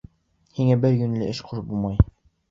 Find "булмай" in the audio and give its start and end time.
1.73-2.01